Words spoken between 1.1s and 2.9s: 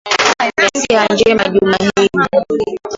njema juma hili